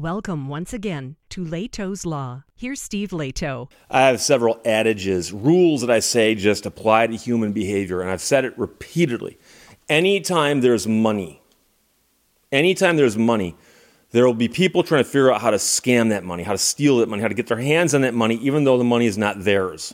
Welcome 0.00 0.48
once 0.48 0.72
again 0.72 1.16
to 1.28 1.44
Lehto's 1.44 2.06
Law. 2.06 2.44
Here's 2.56 2.80
Steve 2.80 3.10
Lehto. 3.10 3.70
I 3.90 4.06
have 4.06 4.22
several 4.22 4.58
adages, 4.64 5.30
rules 5.30 5.82
that 5.82 5.90
I 5.90 5.98
say 5.98 6.34
just 6.34 6.64
apply 6.64 7.08
to 7.08 7.16
human 7.16 7.52
behavior, 7.52 8.00
and 8.00 8.08
I've 8.08 8.22
said 8.22 8.46
it 8.46 8.58
repeatedly. 8.58 9.36
Anytime 9.90 10.62
there's 10.62 10.88
money, 10.88 11.42
anytime 12.50 12.96
there's 12.96 13.18
money, 13.18 13.56
there 14.12 14.24
will 14.24 14.32
be 14.32 14.48
people 14.48 14.82
trying 14.82 15.04
to 15.04 15.10
figure 15.10 15.30
out 15.30 15.42
how 15.42 15.50
to 15.50 15.58
scam 15.58 16.08
that 16.08 16.24
money, 16.24 16.44
how 16.44 16.52
to 16.52 16.58
steal 16.58 16.96
that 17.00 17.08
money, 17.10 17.20
how 17.20 17.28
to 17.28 17.34
get 17.34 17.48
their 17.48 17.60
hands 17.60 17.92
on 17.92 18.00
that 18.00 18.14
money, 18.14 18.36
even 18.36 18.64
though 18.64 18.78
the 18.78 18.84
money 18.84 19.04
is 19.04 19.18
not 19.18 19.44
theirs. 19.44 19.92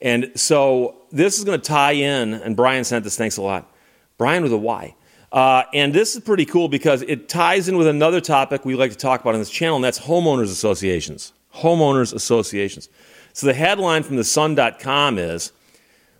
And 0.00 0.32
so 0.34 0.96
this 1.12 1.38
is 1.38 1.44
going 1.44 1.60
to 1.60 1.64
tie 1.64 1.92
in, 1.92 2.34
and 2.34 2.56
Brian 2.56 2.82
sent 2.82 3.04
this, 3.04 3.16
thanks 3.16 3.36
a 3.36 3.42
lot. 3.42 3.72
Brian 4.18 4.42
with 4.42 4.52
a 4.52 4.58
Y. 4.58 4.96
Uh, 5.36 5.64
and 5.74 5.92
this 5.92 6.16
is 6.16 6.22
pretty 6.22 6.46
cool 6.46 6.66
because 6.66 7.02
it 7.02 7.28
ties 7.28 7.68
in 7.68 7.76
with 7.76 7.86
another 7.86 8.22
topic 8.22 8.64
we 8.64 8.74
like 8.74 8.90
to 8.90 8.96
talk 8.96 9.20
about 9.20 9.34
on 9.34 9.38
this 9.38 9.50
channel, 9.50 9.76
and 9.76 9.84
that's 9.84 10.00
homeowners 10.00 10.44
associations. 10.44 11.34
Homeowners 11.56 12.14
associations. 12.14 12.88
So 13.34 13.46
the 13.46 13.52
headline 13.52 14.02
from 14.02 14.16
the 14.16 14.24
sun.com 14.24 15.18
is 15.18 15.52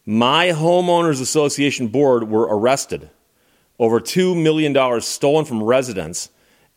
My 0.04 0.48
Homeowners 0.48 1.22
Association 1.22 1.88
Board 1.88 2.28
were 2.28 2.42
arrested. 2.42 3.08
Over 3.78 4.00
$2 4.00 4.36
million 4.40 5.00
stolen 5.00 5.46
from 5.46 5.62
residents 5.62 6.28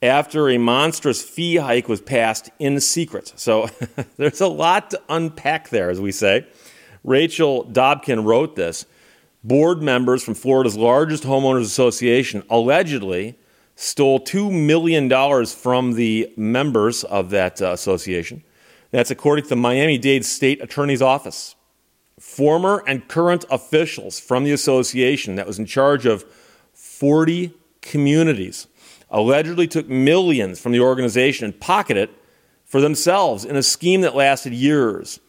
after 0.02 0.48
a 0.48 0.58
monstrous 0.58 1.22
fee 1.22 1.58
hike 1.58 1.90
was 1.90 2.00
passed 2.00 2.52
in 2.58 2.80
secret. 2.80 3.34
So 3.36 3.68
there's 4.16 4.40
a 4.40 4.48
lot 4.48 4.92
to 4.92 5.02
unpack 5.10 5.72
there, 5.72 5.90
as 5.90 6.00
we 6.00 6.14
say. 6.14 6.48
Rachel 7.04 7.66
Dobkin 7.66 8.24
wrote 8.24 8.56
this 8.56 8.86
board 9.44 9.82
members 9.82 10.24
from 10.24 10.34
Florida's 10.34 10.78
largest 10.78 11.24
homeowners 11.24 11.62
association 11.62 12.44
allegedly 12.50 13.38
stole 13.76 14.20
$2 14.20 14.52
million 14.52 15.46
from 15.46 15.94
the 15.94 16.32
members 16.36 17.04
of 17.06 17.30
that 17.30 17.62
uh, 17.62 17.72
association. 17.72 18.44
That's 18.92 19.12
according 19.12 19.44
to 19.44 19.50
the 19.50 19.56
Miami 19.56 19.98
Dade 19.98 20.26
State 20.26 20.62
Attorney's 20.62 21.02
Office. 21.02 21.56
Former 22.20 22.84
and 22.86 23.08
current 23.08 23.46
officials 23.50 24.20
from 24.20 24.44
the 24.44 24.52
association 24.52 25.36
that 25.36 25.48
was 25.48 25.58
in 25.58 25.66
charge 25.66 26.06
of 26.06 26.26
40 26.74 27.54
communities 27.82 28.68
allegedly 29.10 29.68
took 29.68 29.88
millions 29.88 30.60
from 30.60 30.74
the 30.74 30.82
organization 30.82 31.46
and 31.46 31.60
pocketed 31.60 32.10
it 32.10 32.16
for 32.66 32.82
themselves 32.82 33.46
in 33.46 33.56
a 33.56 33.64
scheme 33.64 34.02
that 34.02 34.16
lasted 34.16 34.54
years. 34.54 35.20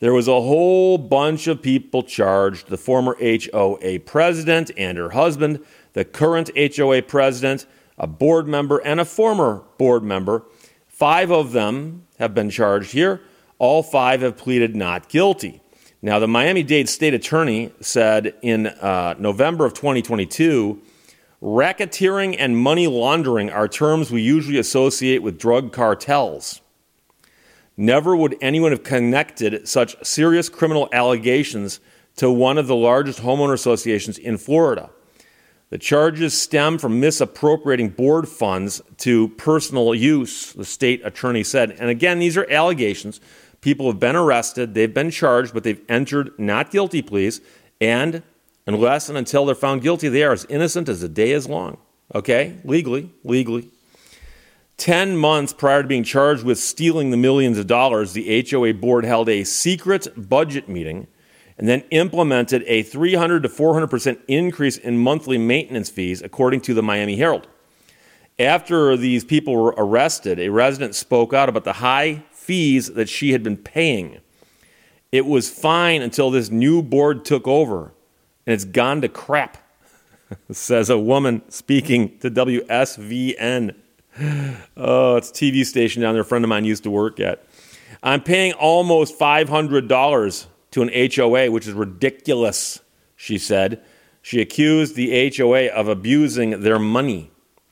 There 0.00 0.14
was 0.14 0.28
a 0.28 0.40
whole 0.40 0.96
bunch 0.96 1.48
of 1.48 1.60
people 1.60 2.04
charged 2.04 2.68
the 2.68 2.76
former 2.76 3.16
HOA 3.20 3.98
president 4.00 4.70
and 4.76 4.96
her 4.96 5.10
husband, 5.10 5.64
the 5.92 6.04
current 6.04 6.50
HOA 6.56 7.02
president, 7.02 7.66
a 7.98 8.06
board 8.06 8.46
member, 8.46 8.78
and 8.78 9.00
a 9.00 9.04
former 9.04 9.64
board 9.76 10.04
member. 10.04 10.44
Five 10.86 11.32
of 11.32 11.50
them 11.50 12.06
have 12.20 12.32
been 12.32 12.48
charged 12.48 12.92
here. 12.92 13.22
All 13.58 13.82
five 13.82 14.22
have 14.22 14.36
pleaded 14.36 14.76
not 14.76 15.08
guilty. 15.08 15.60
Now, 16.00 16.20
the 16.20 16.28
Miami 16.28 16.62
Dade 16.62 16.88
state 16.88 17.12
attorney 17.12 17.72
said 17.80 18.34
in 18.40 18.68
uh, 18.68 19.16
November 19.18 19.66
of 19.66 19.74
2022 19.74 20.80
racketeering 21.42 22.36
and 22.38 22.56
money 22.56 22.86
laundering 22.86 23.50
are 23.50 23.66
terms 23.66 24.12
we 24.12 24.22
usually 24.22 24.58
associate 24.58 25.22
with 25.24 25.38
drug 25.38 25.72
cartels. 25.72 26.60
Never 27.80 28.16
would 28.16 28.36
anyone 28.40 28.72
have 28.72 28.82
connected 28.82 29.68
such 29.68 30.04
serious 30.04 30.48
criminal 30.48 30.88
allegations 30.92 31.78
to 32.16 32.28
one 32.28 32.58
of 32.58 32.66
the 32.66 32.74
largest 32.74 33.20
homeowner 33.20 33.52
associations 33.52 34.18
in 34.18 34.36
Florida. 34.36 34.90
The 35.70 35.78
charges 35.78 36.36
stem 36.36 36.78
from 36.78 36.98
misappropriating 36.98 37.90
board 37.90 38.28
funds 38.28 38.82
to 38.98 39.28
personal 39.28 39.94
use, 39.94 40.52
the 40.54 40.64
state 40.64 41.02
attorney 41.04 41.44
said. 41.44 41.70
And 41.78 41.88
again, 41.88 42.18
these 42.18 42.36
are 42.36 42.50
allegations. 42.50 43.20
People 43.60 43.86
have 43.86 44.00
been 44.00 44.16
arrested, 44.16 44.74
they've 44.74 44.92
been 44.92 45.12
charged, 45.12 45.54
but 45.54 45.62
they've 45.62 45.84
entered 45.88 46.36
not 46.36 46.72
guilty 46.72 47.00
pleas. 47.00 47.40
And 47.80 48.24
unless 48.66 49.08
and 49.08 49.16
until 49.16 49.46
they're 49.46 49.54
found 49.54 49.82
guilty, 49.82 50.08
they 50.08 50.24
are 50.24 50.32
as 50.32 50.44
innocent 50.46 50.88
as 50.88 51.00
the 51.00 51.08
day 51.08 51.30
is 51.30 51.48
long. 51.48 51.78
Okay? 52.12 52.56
Legally, 52.64 53.12
legally. 53.22 53.70
10 54.78 55.16
months 55.16 55.52
prior 55.52 55.82
to 55.82 55.88
being 55.88 56.04
charged 56.04 56.44
with 56.44 56.58
stealing 56.58 57.10
the 57.10 57.16
millions 57.16 57.58
of 57.58 57.66
dollars, 57.66 58.12
the 58.12 58.46
HOA 58.48 58.72
board 58.74 59.04
held 59.04 59.28
a 59.28 59.44
secret 59.44 60.28
budget 60.28 60.68
meeting 60.68 61.08
and 61.58 61.68
then 61.68 61.80
implemented 61.90 62.62
a 62.68 62.84
300 62.84 63.42
to 63.42 63.48
400% 63.48 64.20
increase 64.28 64.76
in 64.76 64.96
monthly 64.96 65.36
maintenance 65.36 65.90
fees, 65.90 66.22
according 66.22 66.60
to 66.60 66.72
the 66.74 66.82
Miami 66.82 67.16
Herald. 67.16 67.48
After 68.38 68.96
these 68.96 69.24
people 69.24 69.56
were 69.56 69.74
arrested, 69.76 70.38
a 70.38 70.48
resident 70.48 70.94
spoke 70.94 71.34
out 71.34 71.48
about 71.48 71.64
the 71.64 71.74
high 71.74 72.22
fees 72.30 72.92
that 72.92 73.08
she 73.08 73.32
had 73.32 73.42
been 73.42 73.56
paying. 73.56 74.20
It 75.10 75.26
was 75.26 75.50
fine 75.50 76.02
until 76.02 76.30
this 76.30 76.50
new 76.50 76.80
board 76.80 77.24
took 77.24 77.48
over, 77.48 77.92
and 78.46 78.54
it's 78.54 78.64
gone 78.64 79.00
to 79.00 79.08
crap, 79.08 79.58
says 80.52 80.88
a 80.88 80.98
woman 80.98 81.42
speaking 81.50 82.16
to 82.20 82.30
WSVN. 82.30 83.74
Oh, 84.76 85.16
it's 85.16 85.30
a 85.30 85.32
TV 85.32 85.64
station 85.64 86.02
down 86.02 86.14
there 86.14 86.22
a 86.22 86.24
friend 86.24 86.44
of 86.44 86.48
mine 86.48 86.64
used 86.64 86.84
to 86.84 86.90
work 86.90 87.20
at. 87.20 87.44
I'm 88.02 88.22
paying 88.22 88.52
almost 88.52 89.18
$500 89.18 90.46
to 90.70 90.82
an 90.82 91.10
HOA, 91.14 91.50
which 91.50 91.66
is 91.66 91.74
ridiculous, 91.74 92.80
she 93.16 93.38
said. 93.38 93.82
She 94.22 94.40
accused 94.40 94.94
the 94.94 95.32
HOA 95.36 95.66
of 95.66 95.88
abusing 95.88 96.62
their 96.62 96.78
money. 96.78 97.30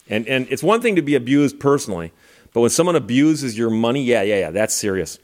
And, 0.08 0.26
and 0.26 0.46
it's 0.50 0.62
one 0.62 0.80
thing 0.80 0.96
to 0.96 1.02
be 1.02 1.14
abused 1.14 1.58
personally, 1.58 2.12
but 2.52 2.60
when 2.60 2.70
someone 2.70 2.96
abuses 2.96 3.58
your 3.58 3.70
money, 3.70 4.02
yeah, 4.02 4.22
yeah, 4.22 4.38
yeah, 4.38 4.50
that's 4.50 4.74
serious. 4.74 5.18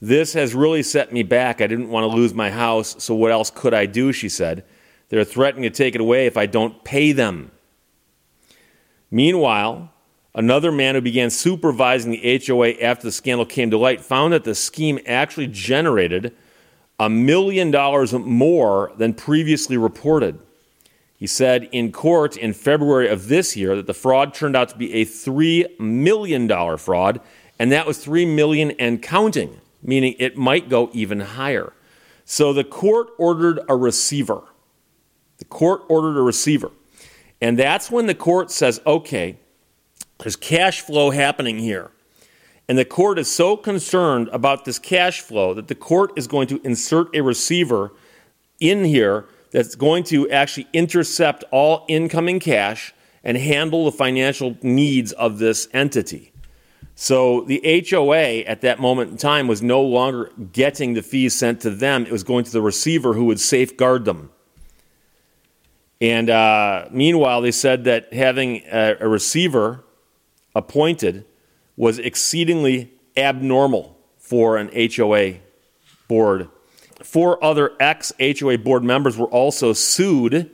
This 0.00 0.32
has 0.34 0.54
really 0.54 0.82
set 0.82 1.12
me 1.12 1.22
back. 1.22 1.60
I 1.60 1.66
didn't 1.66 1.88
want 1.88 2.04
to 2.04 2.16
lose 2.16 2.34
my 2.34 2.50
house, 2.50 3.02
so 3.02 3.14
what 3.14 3.30
else 3.30 3.50
could 3.50 3.74
I 3.74 3.86
do? 3.86 4.12
She 4.12 4.28
said. 4.28 4.64
They're 5.08 5.24
threatening 5.24 5.64
to 5.64 5.70
take 5.70 5.94
it 5.94 6.00
away 6.00 6.26
if 6.26 6.36
I 6.36 6.46
don't 6.46 6.82
pay 6.84 7.12
them. 7.12 7.50
Meanwhile, 9.10 9.92
Another 10.34 10.72
man 10.72 10.96
who 10.96 11.00
began 11.00 11.30
supervising 11.30 12.10
the 12.10 12.42
HOA 12.44 12.70
after 12.80 13.06
the 13.06 13.12
scandal 13.12 13.46
came 13.46 13.70
to 13.70 13.78
light 13.78 14.00
found 14.00 14.32
that 14.32 14.44
the 14.44 14.54
scheme 14.54 14.98
actually 15.06 15.46
generated 15.46 16.34
a 16.98 17.08
million 17.08 17.70
dollars 17.70 18.12
more 18.12 18.92
than 18.96 19.14
previously 19.14 19.76
reported. 19.76 20.38
He 21.16 21.28
said 21.28 21.68
in 21.70 21.92
court 21.92 22.36
in 22.36 22.52
February 22.52 23.08
of 23.08 23.28
this 23.28 23.56
year 23.56 23.76
that 23.76 23.86
the 23.86 23.94
fraud 23.94 24.34
turned 24.34 24.56
out 24.56 24.68
to 24.70 24.76
be 24.76 24.92
a 24.94 25.04
$3 25.04 25.78
million 25.78 26.48
fraud, 26.78 27.20
and 27.58 27.70
that 27.70 27.86
was 27.86 27.98
3 27.98 28.26
million 28.26 28.72
and 28.72 29.00
counting, 29.00 29.60
meaning 29.82 30.16
it 30.18 30.36
might 30.36 30.68
go 30.68 30.90
even 30.92 31.20
higher. 31.20 31.72
So 32.24 32.52
the 32.52 32.64
court 32.64 33.10
ordered 33.18 33.60
a 33.68 33.76
receiver. 33.76 34.42
The 35.38 35.44
court 35.44 35.82
ordered 35.88 36.18
a 36.18 36.22
receiver. 36.22 36.72
And 37.40 37.58
that's 37.58 37.90
when 37.90 38.06
the 38.06 38.14
court 38.14 38.50
says, 38.50 38.80
okay, 38.86 39.38
there's 40.18 40.36
cash 40.36 40.80
flow 40.80 41.10
happening 41.10 41.58
here. 41.58 41.90
And 42.68 42.78
the 42.78 42.84
court 42.84 43.18
is 43.18 43.30
so 43.30 43.56
concerned 43.56 44.28
about 44.32 44.64
this 44.64 44.78
cash 44.78 45.20
flow 45.20 45.52
that 45.54 45.68
the 45.68 45.74
court 45.74 46.12
is 46.16 46.26
going 46.26 46.48
to 46.48 46.60
insert 46.64 47.14
a 47.14 47.22
receiver 47.22 47.92
in 48.58 48.84
here 48.84 49.26
that's 49.50 49.74
going 49.74 50.04
to 50.04 50.28
actually 50.30 50.66
intercept 50.72 51.44
all 51.50 51.84
incoming 51.88 52.40
cash 52.40 52.94
and 53.22 53.36
handle 53.36 53.84
the 53.84 53.92
financial 53.92 54.56
needs 54.62 55.12
of 55.12 55.38
this 55.38 55.68
entity. 55.72 56.32
So 56.94 57.42
the 57.42 57.86
HOA 57.90 58.40
at 58.40 58.60
that 58.60 58.78
moment 58.78 59.10
in 59.10 59.16
time 59.16 59.48
was 59.48 59.62
no 59.62 59.82
longer 59.82 60.30
getting 60.52 60.94
the 60.94 61.02
fees 61.02 61.34
sent 61.34 61.60
to 61.62 61.70
them, 61.70 62.06
it 62.06 62.12
was 62.12 62.22
going 62.22 62.44
to 62.44 62.52
the 62.52 62.62
receiver 62.62 63.14
who 63.14 63.24
would 63.26 63.40
safeguard 63.40 64.04
them. 64.04 64.30
And 66.00 66.30
uh, 66.30 66.88
meanwhile, 66.90 67.40
they 67.40 67.50
said 67.50 67.84
that 67.84 68.12
having 68.12 68.62
a, 68.70 68.96
a 69.00 69.08
receiver 69.08 69.84
appointed 70.54 71.24
was 71.76 71.98
exceedingly 71.98 72.92
abnormal 73.16 73.98
for 74.18 74.56
an 74.56 74.70
HOA 74.74 75.34
board. 76.08 76.48
Four 77.02 77.42
other 77.42 77.72
ex 77.80 78.12
HOA 78.20 78.58
board 78.58 78.84
members 78.84 79.16
were 79.16 79.28
also 79.28 79.72
sued 79.72 80.50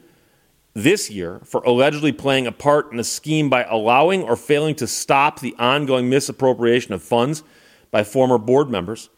this 0.74 1.10
year 1.10 1.40
for 1.44 1.62
allegedly 1.62 2.12
playing 2.12 2.46
a 2.46 2.52
part 2.52 2.92
in 2.92 2.98
a 2.98 3.04
scheme 3.04 3.50
by 3.50 3.64
allowing 3.64 4.22
or 4.22 4.36
failing 4.36 4.74
to 4.76 4.86
stop 4.86 5.40
the 5.40 5.54
ongoing 5.58 6.08
misappropriation 6.08 6.92
of 6.92 7.02
funds 7.02 7.42
by 7.90 8.04
former 8.04 8.38
board 8.38 8.70
members, 8.70 9.10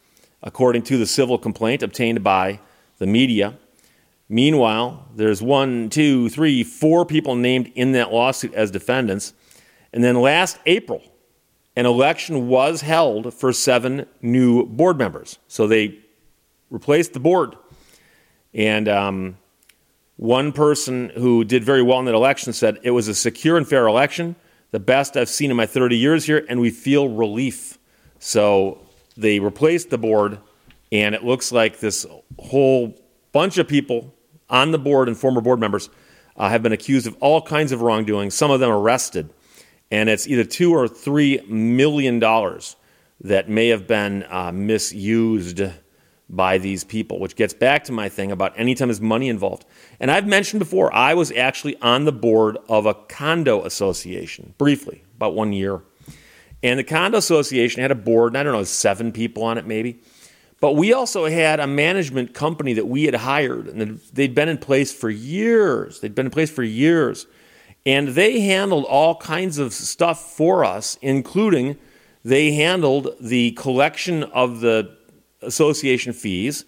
according 0.42 0.82
to 0.82 0.96
the 0.98 1.06
civil 1.06 1.38
complaint 1.38 1.82
obtained 1.82 2.22
by 2.24 2.58
the 2.98 3.06
media. 3.06 3.58
Meanwhile, 4.28 5.08
there's 5.14 5.42
one, 5.42 5.90
two, 5.90 6.28
three, 6.30 6.64
four 6.64 7.04
people 7.04 7.36
named 7.36 7.70
in 7.74 7.92
that 7.92 8.12
lawsuit 8.12 8.54
as 8.54 8.70
defendants. 8.70 9.34
And 9.92 10.02
then 10.02 10.20
last 10.20 10.58
April, 10.66 11.02
an 11.76 11.86
election 11.86 12.48
was 12.48 12.80
held 12.82 13.32
for 13.34 13.52
seven 13.52 14.06
new 14.20 14.66
board 14.66 14.98
members. 14.98 15.38
So 15.48 15.66
they 15.66 15.98
replaced 16.70 17.12
the 17.12 17.20
board. 17.20 17.56
And 18.54 18.88
um, 18.88 19.38
one 20.16 20.52
person 20.52 21.10
who 21.10 21.44
did 21.44 21.64
very 21.64 21.82
well 21.82 21.98
in 21.98 22.04
that 22.06 22.14
election 22.14 22.52
said 22.52 22.78
it 22.82 22.90
was 22.90 23.08
a 23.08 23.14
secure 23.14 23.56
and 23.56 23.66
fair 23.66 23.86
election. 23.86 24.36
the 24.70 24.80
best 24.80 25.16
I've 25.16 25.28
seen 25.28 25.50
in 25.50 25.56
my 25.56 25.66
30 25.66 25.96
years 25.98 26.24
here, 26.24 26.46
and 26.48 26.58
we 26.58 26.70
feel 26.70 27.08
relief. 27.08 27.78
So 28.18 28.86
they 29.16 29.38
replaced 29.38 29.90
the 29.90 29.98
board, 29.98 30.38
and 30.90 31.14
it 31.14 31.24
looks 31.24 31.52
like 31.52 31.78
this 31.78 32.06
whole 32.38 32.94
bunch 33.32 33.58
of 33.58 33.68
people 33.68 34.14
on 34.48 34.70
the 34.70 34.78
board 34.78 35.08
and 35.08 35.16
former 35.16 35.40
board 35.40 35.60
members 35.60 35.90
uh, 36.36 36.48
have 36.48 36.62
been 36.62 36.72
accused 36.72 37.06
of 37.06 37.16
all 37.20 37.42
kinds 37.42 37.72
of 37.72 37.82
wrongdoing, 37.82 38.30
some 38.30 38.50
of 38.50 38.60
them 38.60 38.70
arrested. 38.70 39.28
And 39.92 40.08
it's 40.08 40.26
either 40.26 40.42
two 40.42 40.74
or 40.74 40.88
three 40.88 41.42
million 41.46 42.18
dollars 42.18 42.76
that 43.20 43.50
may 43.50 43.68
have 43.68 43.86
been 43.86 44.24
uh, 44.30 44.50
misused 44.50 45.60
by 46.30 46.56
these 46.56 46.82
people, 46.82 47.20
which 47.20 47.36
gets 47.36 47.52
back 47.52 47.84
to 47.84 47.92
my 47.92 48.08
thing 48.08 48.32
about 48.32 48.58
anytime 48.58 48.88
there's 48.88 49.02
money 49.02 49.28
involved. 49.28 49.66
And 50.00 50.10
I've 50.10 50.26
mentioned 50.26 50.60
before, 50.60 50.92
I 50.94 51.12
was 51.12 51.30
actually 51.30 51.76
on 51.82 52.06
the 52.06 52.12
board 52.12 52.56
of 52.70 52.86
a 52.86 52.94
condo 52.94 53.64
association, 53.64 54.54
briefly, 54.56 55.04
about 55.16 55.34
one 55.34 55.52
year. 55.52 55.82
And 56.62 56.78
the 56.78 56.84
condo 56.84 57.18
association 57.18 57.82
had 57.82 57.90
a 57.90 57.94
board, 57.94 58.32
and 58.32 58.38
I 58.38 58.44
don't 58.44 58.54
know, 58.54 58.64
seven 58.64 59.12
people 59.12 59.42
on 59.44 59.58
it 59.58 59.66
maybe. 59.66 60.00
But 60.58 60.72
we 60.72 60.94
also 60.94 61.26
had 61.26 61.60
a 61.60 61.66
management 61.66 62.32
company 62.32 62.72
that 62.72 62.86
we 62.86 63.04
had 63.04 63.16
hired, 63.16 63.68
and 63.68 64.00
they'd 64.14 64.34
been 64.34 64.48
in 64.48 64.56
place 64.56 64.90
for 64.90 65.10
years. 65.10 66.00
They'd 66.00 66.14
been 66.14 66.26
in 66.26 66.32
place 66.32 66.50
for 66.50 66.62
years. 66.62 67.26
And 67.84 68.08
they 68.08 68.40
handled 68.40 68.84
all 68.84 69.16
kinds 69.16 69.58
of 69.58 69.72
stuff 69.72 70.36
for 70.36 70.64
us, 70.64 70.98
including 71.02 71.76
they 72.24 72.52
handled 72.52 73.16
the 73.20 73.52
collection 73.52 74.22
of 74.24 74.60
the 74.60 74.96
association 75.40 76.12
fees 76.12 76.64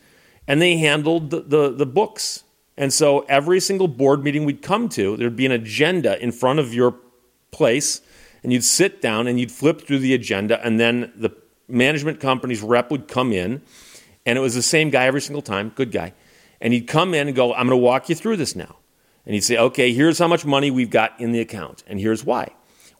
and 0.47 0.61
they 0.61 0.77
handled 0.77 1.31
the, 1.31 1.41
the, 1.41 1.71
the, 1.71 1.87
books. 1.87 2.45
And 2.77 2.93
so 2.93 3.21
every 3.21 3.61
single 3.61 3.89
board 3.89 4.23
meeting 4.23 4.45
we'd 4.45 4.63
come 4.63 4.89
to, 4.91 5.17
there'd 5.17 5.37
be 5.37 5.47
an 5.47 5.53
agenda 5.53 6.21
in 6.23 6.33
front 6.33 6.59
of 6.59 6.75
your 6.75 6.97
place, 7.51 8.01
and 8.43 8.53
you'd 8.53 8.65
sit 8.65 9.01
down 9.01 9.27
and 9.27 9.39
you'd 9.41 9.53
flip 9.53 9.87
through 9.87 10.01
the 10.01 10.13
agenda, 10.13 10.65
and 10.65 10.79
then 10.79 11.13
the 11.17 11.31
management 11.69 12.21
company's 12.21 12.61
rep 12.61 12.91
would 12.91 13.09
come 13.09 13.33
in, 13.33 13.63
and 14.27 14.37
it 14.37 14.41
was 14.41 14.55
the 14.55 14.63
same 14.63 14.91
guy 14.91 15.07
every 15.07 15.21
single 15.21 15.43
time, 15.43 15.71
good 15.75 15.93
guy. 15.93 16.13
And 16.61 16.73
he'd 16.73 16.87
come 16.87 17.15
in 17.15 17.29
and 17.29 17.37
go, 17.37 17.53
I'm 17.55 17.69
going 17.69 17.79
to 17.79 17.83
walk 17.83 18.09
you 18.09 18.15
through 18.15 18.37
this 18.37 18.57
now. 18.57 18.77
And 19.27 19.35
he'd 19.35 19.43
say, 19.43 19.57
okay, 19.57 19.93
here's 19.93 20.19
how 20.19 20.29
much 20.29 20.45
money 20.45 20.71
we've 20.71 20.91
got 20.91 21.19
in 21.21 21.33
the 21.33 21.41
account, 21.41 21.83
and 21.87 21.99
here's 21.99 22.25
why. 22.25 22.51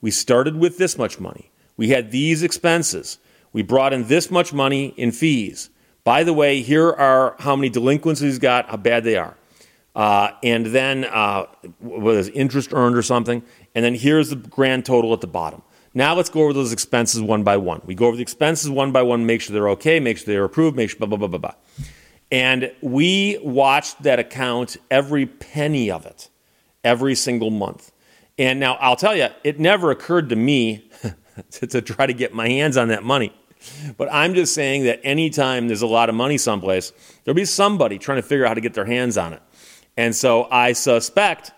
We 0.01 0.11
started 0.11 0.57
with 0.57 0.79
this 0.79 0.97
much 0.97 1.21
money. 1.21 1.51
We 1.77 1.89
had 1.89 2.11
these 2.11 2.43
expenses. 2.43 3.19
We 3.53 3.63
brought 3.63 3.93
in 3.93 4.09
this 4.09 4.31
much 4.31 4.53
money 4.53 4.95
in 4.97 5.13
fees. 5.13 5.71
By 6.03 6.25
the 6.25 6.33
way, 6.33 6.61
here 6.61 6.91
are 6.91 7.37
how 7.39 7.57
many 7.57 7.69
delinquencies 7.69 8.35
he's 8.35 8.39
got, 8.39 8.69
how 8.69 8.77
bad 8.77 9.05
they 9.05 9.17
are. 9.17 9.37
Uh, 9.95 10.33
and 10.43 10.67
then 10.67 11.05
uh, 11.05 11.47
was 11.81 12.29
interest 12.31 12.73
earned 12.73 12.97
or 12.97 13.03
something. 13.03 13.43
And 13.75 13.85
then 13.85 13.95
here's 13.95 14.31
the 14.31 14.37
grand 14.37 14.85
total 14.85 15.13
at 15.13 15.21
the 15.21 15.27
bottom. 15.27 15.63
Now 15.95 16.15
let's 16.15 16.29
go 16.29 16.43
over 16.43 16.53
those 16.53 16.73
expenses 16.73 17.23
one 17.23 17.45
by 17.45 17.57
one. 17.57 17.81
We 17.87 17.95
go 17.95 18.07
over 18.07 18.17
the 18.17 18.23
expenses 18.23 18.69
one 18.69 18.91
by 18.91 19.03
one, 19.03 19.25
make 19.25 19.41
sure 19.41 19.55
they're 19.55 19.69
okay, 19.71 20.01
make 20.01 20.19
sure 20.19 20.27
they're 20.27 20.45
approved, 20.45 20.77
make 20.77 20.91
sure 20.91 20.99
blah, 20.99 21.07
blah, 21.07 21.19
blah, 21.19 21.29
blah, 21.29 21.39
blah. 21.39 21.55
And 22.35 22.73
we 22.81 23.39
watched 23.45 24.03
that 24.03 24.19
account, 24.19 24.77
every 24.91 25.25
penny 25.25 25.89
of 25.89 26.05
it, 26.05 26.31
every 26.83 27.15
single 27.15 27.53
month. 27.53 27.93
And 28.37 28.59
now 28.59 28.75
I'll 28.81 28.97
tell 28.97 29.15
you, 29.15 29.29
it 29.45 29.61
never 29.61 29.93
occurred 29.93 30.31
to 30.31 30.37
me 30.37 30.91
to, 31.53 31.69
to 31.69 31.81
try 31.81 32.07
to 32.07 32.13
get 32.13 32.35
my 32.35 32.49
hands 32.49 32.77
on 32.77 32.89
that 32.89 33.05
money. 33.05 33.33
But 33.97 34.09
I'm 34.11 34.35
just 34.35 34.53
saying 34.53 34.83
that 34.83 34.99
anytime 35.05 35.69
there's 35.69 35.83
a 35.83 35.87
lot 35.87 36.09
of 36.09 36.17
money 36.17 36.37
someplace, 36.37 36.93
there'll 37.23 37.37
be 37.37 37.45
somebody 37.45 38.01
trying 38.01 38.19
to 38.19 38.23
figure 38.23 38.47
out 38.47 38.49
how 38.49 38.55
to 38.55 38.61
get 38.61 38.75
their 38.75 38.85
hands 38.85 39.17
on 39.17 39.33
it. 39.33 39.43
And 39.97 40.13
so 40.13 40.49
I 40.51 40.73
suspect 40.73 41.53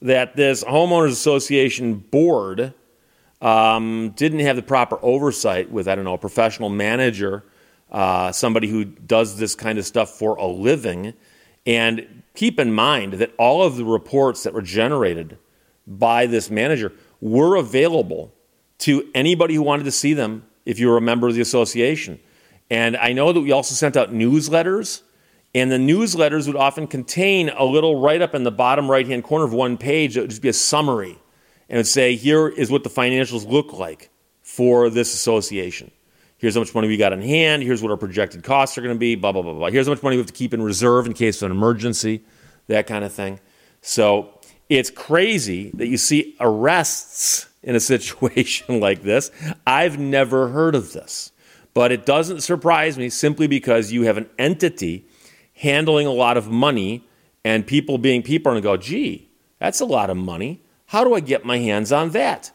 that 0.00 0.36
this 0.36 0.64
homeowners 0.64 1.10
association 1.10 1.96
board 1.96 2.72
um, 3.42 4.14
didn't 4.16 4.40
have 4.40 4.56
the 4.56 4.62
proper 4.62 4.98
oversight 5.02 5.70
with, 5.70 5.86
I 5.86 5.94
don't 5.94 6.04
know, 6.04 6.14
a 6.14 6.18
professional 6.18 6.70
manager, 6.70 7.44
uh, 7.94 8.32
somebody 8.32 8.66
who 8.66 8.84
does 8.84 9.38
this 9.38 9.54
kind 9.54 9.78
of 9.78 9.86
stuff 9.86 10.10
for 10.10 10.34
a 10.34 10.46
living. 10.46 11.14
And 11.64 12.24
keep 12.34 12.58
in 12.58 12.74
mind 12.74 13.14
that 13.14 13.32
all 13.38 13.62
of 13.62 13.76
the 13.76 13.84
reports 13.84 14.42
that 14.42 14.52
were 14.52 14.62
generated 14.62 15.38
by 15.86 16.26
this 16.26 16.50
manager 16.50 16.92
were 17.20 17.54
available 17.54 18.34
to 18.78 19.08
anybody 19.14 19.54
who 19.54 19.62
wanted 19.62 19.84
to 19.84 19.92
see 19.92 20.12
them 20.12 20.44
if 20.66 20.80
you 20.80 20.88
were 20.88 20.96
a 20.96 21.00
member 21.00 21.28
of 21.28 21.34
the 21.34 21.40
association. 21.40 22.18
And 22.68 22.96
I 22.96 23.12
know 23.12 23.32
that 23.32 23.40
we 23.40 23.52
also 23.52 23.74
sent 23.74 23.96
out 23.96 24.12
newsletters, 24.12 25.02
and 25.54 25.70
the 25.70 25.76
newsletters 25.76 26.48
would 26.48 26.56
often 26.56 26.88
contain 26.88 27.48
a 27.50 27.64
little 27.64 28.00
write 28.00 28.22
up 28.22 28.34
in 28.34 28.42
the 28.42 28.50
bottom 28.50 28.90
right 28.90 29.06
hand 29.06 29.22
corner 29.22 29.44
of 29.44 29.52
one 29.52 29.76
page 29.76 30.14
that 30.14 30.22
would 30.22 30.30
just 30.30 30.42
be 30.42 30.48
a 30.48 30.52
summary 30.52 31.16
and 31.68 31.76
would 31.76 31.86
say, 31.86 32.16
here 32.16 32.48
is 32.48 32.72
what 32.72 32.82
the 32.82 32.90
financials 32.90 33.48
look 33.48 33.72
like 33.72 34.10
for 34.42 34.90
this 34.90 35.14
association. 35.14 35.92
Here's 36.38 36.54
how 36.54 36.60
much 36.60 36.74
money 36.74 36.88
we 36.88 36.96
got 36.96 37.12
in 37.12 37.22
hand. 37.22 37.62
Here's 37.62 37.82
what 37.82 37.90
our 37.90 37.96
projected 37.96 38.42
costs 38.42 38.76
are 38.76 38.82
going 38.82 38.94
to 38.94 38.98
be, 38.98 39.14
blah, 39.14 39.32
blah, 39.32 39.42
blah, 39.42 39.54
blah. 39.54 39.70
Here's 39.70 39.86
how 39.86 39.92
much 39.92 40.02
money 40.02 40.16
we 40.16 40.20
have 40.20 40.26
to 40.26 40.32
keep 40.32 40.52
in 40.52 40.62
reserve 40.62 41.06
in 41.06 41.12
case 41.12 41.40
of 41.42 41.50
an 41.50 41.56
emergency, 41.56 42.24
that 42.66 42.86
kind 42.86 43.04
of 43.04 43.12
thing. 43.12 43.40
So 43.80 44.38
it's 44.68 44.90
crazy 44.90 45.70
that 45.74 45.86
you 45.86 45.96
see 45.96 46.36
arrests 46.40 47.46
in 47.62 47.76
a 47.76 47.80
situation 47.92 48.80
like 48.80 49.02
this. 49.02 49.30
I've 49.66 49.98
never 49.98 50.48
heard 50.48 50.74
of 50.74 50.92
this, 50.92 51.32
but 51.72 51.92
it 51.92 52.06
doesn't 52.06 52.40
surprise 52.40 52.98
me 52.98 53.08
simply 53.08 53.46
because 53.46 53.92
you 53.92 54.02
have 54.02 54.16
an 54.16 54.28
entity 54.38 55.06
handling 55.54 56.06
a 56.06 56.12
lot 56.12 56.36
of 56.36 56.48
money 56.48 57.06
and 57.44 57.66
people 57.66 57.98
being 57.98 58.22
people 58.22 58.52
and 58.52 58.62
go, 58.62 58.76
gee, 58.76 59.30
that's 59.58 59.80
a 59.80 59.84
lot 59.84 60.10
of 60.10 60.16
money. 60.16 60.62
How 60.86 61.04
do 61.04 61.14
I 61.14 61.20
get 61.20 61.44
my 61.44 61.58
hands 61.58 61.92
on 61.92 62.10
that? 62.10 62.50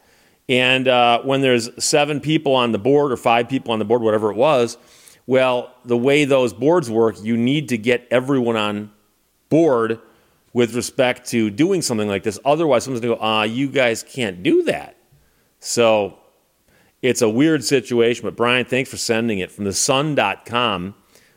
And 0.50 0.88
uh, 0.88 1.22
when 1.22 1.42
there's 1.42 1.70
seven 1.82 2.20
people 2.20 2.56
on 2.56 2.72
the 2.72 2.78
board 2.78 3.12
or 3.12 3.16
five 3.16 3.48
people 3.48 3.72
on 3.72 3.78
the 3.78 3.84
board, 3.84 4.02
whatever 4.02 4.32
it 4.32 4.36
was, 4.36 4.76
well, 5.24 5.72
the 5.84 5.96
way 5.96 6.24
those 6.24 6.52
boards 6.52 6.90
work, 6.90 7.22
you 7.22 7.36
need 7.36 7.68
to 7.68 7.78
get 7.78 8.04
everyone 8.10 8.56
on 8.56 8.90
board 9.48 10.00
with 10.52 10.74
respect 10.74 11.28
to 11.30 11.50
doing 11.50 11.82
something 11.82 12.08
like 12.08 12.24
this. 12.24 12.36
Otherwise, 12.44 12.82
someone's 12.82 13.00
going 13.00 13.14
to 13.14 13.20
go, 13.20 13.24
ah, 13.24 13.44
you 13.44 13.68
guys 13.68 14.02
can't 14.02 14.42
do 14.42 14.64
that. 14.64 14.96
So 15.60 16.18
it's 17.00 17.22
a 17.22 17.28
weird 17.28 17.62
situation. 17.62 18.24
But 18.24 18.34
Brian, 18.34 18.64
thanks 18.64 18.90
for 18.90 18.96
sending 18.96 19.38
it. 19.38 19.52
From 19.52 19.66
the 19.66 19.72
sun.com, 19.72 20.96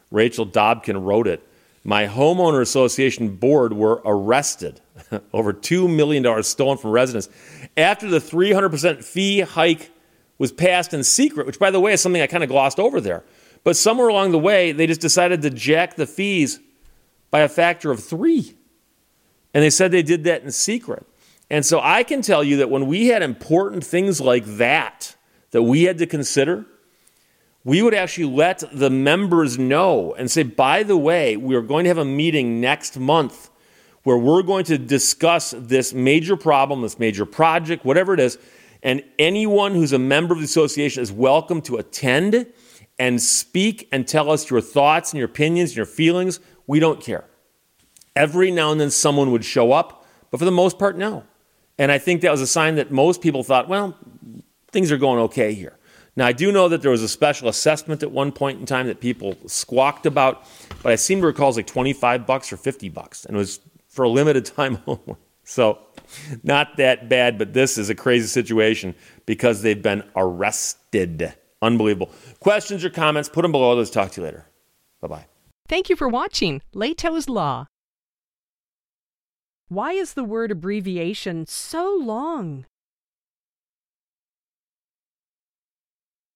Rachel 0.10 0.48
Dobkin 0.48 1.06
wrote 1.06 1.28
it. 1.28 1.48
My 1.84 2.08
homeowner 2.08 2.62
association 2.62 3.36
board 3.36 3.74
were 3.74 4.02
arrested 4.06 4.80
over 5.34 5.52
$2 5.54 5.94
million 5.94 6.44
stolen 6.44 6.78
from 6.78 6.92
residents 6.92 7.30
after 7.76 8.08
the 8.08 8.20
300% 8.20 9.04
fee 9.04 9.42
hike 9.42 9.92
was 10.38 10.52
passed 10.52 10.94
in 10.94 11.04
secret, 11.04 11.46
which, 11.46 11.60
by 11.60 11.72
the 11.72 11.80
way, 11.80 11.94
is 11.94 12.02
something 12.02 12.22
I 12.22 12.28
kind 12.28 12.44
of 12.44 12.50
glossed 12.50 12.80
over 12.80 13.02
there. 13.02 13.24
But 13.64 13.76
somewhere 13.76 14.08
along 14.08 14.32
the 14.32 14.40
way, 14.40 14.72
they 14.72 14.88
just 14.88 15.02
decided 15.02 15.42
to 15.42 15.50
jack 15.50 15.96
the 15.96 16.08
fees 16.08 16.60
by 17.32 17.42
a 17.42 17.50
factor 17.50 17.92
of 17.92 18.04
three. 18.04 18.56
And 19.54 19.64
they 19.64 19.70
said 19.70 19.92
they 19.92 20.04
did 20.04 20.24
that 20.24 20.44
in 20.44 20.52
secret. 20.52 21.06
And 21.50 21.66
so 21.66 21.80
I 21.82 22.04
can 22.04 22.22
tell 22.22 22.44
you 22.44 22.58
that 22.58 22.70
when 22.70 22.88
we 22.88 23.08
had 23.08 23.22
important 23.22 23.84
things 23.84 24.20
like 24.20 24.46
that 24.46 25.16
that 25.52 25.64
we 25.64 25.84
had 25.84 26.00
to 26.00 26.08
consider, 26.08 26.66
we 27.66 27.82
would 27.82 27.94
actually 27.94 28.26
let 28.26 28.64
the 28.74 28.90
members 28.90 29.58
know 29.58 30.14
and 30.16 30.30
say, 30.30 30.44
by 30.44 30.84
the 30.84 30.98
way, 30.98 31.38
we 31.38 31.56
are 31.56 31.62
going 31.62 31.86
to 31.86 31.90
have 31.90 31.98
a 31.98 32.06
meeting 32.06 32.60
next 32.60 33.00
month 33.00 33.50
where 34.04 34.18
we're 34.18 34.44
going 34.44 34.66
to 34.66 34.78
discuss 34.78 35.54
this 35.58 35.94
major 35.94 36.36
problem, 36.36 36.82
this 36.82 37.00
major 37.00 37.26
project, 37.26 37.86
whatever 37.86 38.14
it 38.14 38.20
is. 38.20 38.38
And 38.82 39.02
anyone 39.18 39.74
who's 39.74 39.94
a 39.94 40.00
member 40.00 40.34
of 40.34 40.40
the 40.40 40.46
association 40.46 41.02
is 41.02 41.12
welcome 41.12 41.62
to 41.64 41.78
attend 41.78 42.48
and 43.00 43.22
speak 43.22 43.88
and 43.94 44.06
tell 44.06 44.30
us 44.30 44.50
your 44.50 44.60
thoughts 44.60 45.14
and 45.14 45.18
your 45.18 45.28
opinions 45.28 45.70
and 45.72 45.78
your 45.78 45.86
feelings. 45.86 46.42
We 46.68 46.80
don't 46.80 47.02
care. 47.02 47.24
Every 48.14 48.52
now 48.52 48.74
and 48.74 48.82
then 48.82 48.92
someone 48.92 49.32
would 49.32 49.46
show 49.46 49.72
up, 49.72 50.06
but 50.32 50.38
for 50.38 50.46
the 50.46 50.52
most 50.52 50.78
part, 50.78 50.98
no. 50.98 51.24
And 51.80 51.92
I 51.92 51.98
think 51.98 52.22
that 52.22 52.32
was 52.32 52.42
a 52.42 52.48
sign 52.48 52.76
that 52.76 52.92
most 52.92 53.22
people 53.22 53.42
thought, 53.42 53.70
well, 53.70 53.98
things 54.72 54.92
are 54.92 54.98
going 54.98 55.20
okay 55.22 55.54
here. 55.54 55.78
Now, 56.16 56.28
I 56.28 56.32
do 56.32 56.52
know 56.52 56.70
that 56.70 56.82
there 56.82 56.92
was 56.92 57.02
a 57.02 57.08
special 57.08 57.48
assessment 57.48 58.04
at 58.04 58.12
one 58.12 58.32
point 58.32 58.60
in 58.60 58.66
time 58.66 58.88
that 58.88 59.00
people 59.00 59.36
squawked 59.48 60.06
about, 60.06 60.48
but 60.84 60.92
I 60.92 60.96
seem 60.96 61.22
to 61.22 61.28
recall 61.28 61.48
it 61.48 61.50
was 61.50 61.58
like 61.58 61.68
25 61.68 62.28
bucks 62.28 62.54
or 62.54 62.58
50 62.58 62.90
bucks, 62.90 63.26
and 63.26 63.36
it 63.36 63.40
was 63.40 63.60
for 63.88 64.04
a 64.04 64.10
limited 64.10 64.46
time 64.58 64.78
only. 64.86 65.16
So, 65.44 65.80
not 66.44 66.78
that 66.78 67.10
bad, 67.10 67.38
but 67.38 67.54
this 67.54 67.78
is 67.78 67.90
a 67.90 67.96
crazy 67.96 68.28
situation 68.28 68.96
because 69.26 69.62
they've 69.62 69.82
been 69.82 70.04
arrested. 70.16 71.34
Unbelievable. 71.62 72.12
Questions 72.40 72.86
or 72.86 72.90
comments, 72.90 73.28
put 73.28 73.42
them 73.42 73.52
below. 73.52 73.74
Let's 73.74 73.90
talk 73.90 74.12
to 74.12 74.22
you 74.22 74.26
later. 74.26 74.46
Bye 75.02 75.08
bye. 75.08 75.26
Thank 75.68 75.90
you 75.90 75.96
for 75.96 76.08
watching 76.08 76.62
Lehto's 76.74 77.28
Law. 77.28 77.68
Why 79.70 79.94
is 79.94 80.14
the 80.14 80.24
word 80.24 80.52
abbreviation 80.52 81.48
so 81.48 81.98
long? 82.00 82.66